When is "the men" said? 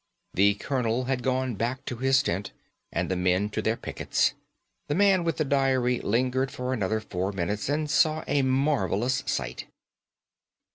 3.07-3.49